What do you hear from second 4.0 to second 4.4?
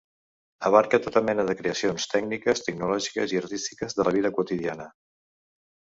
la vida